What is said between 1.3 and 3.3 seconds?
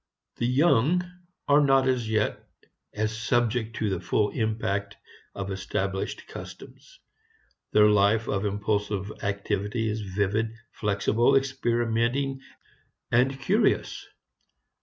are not as yet as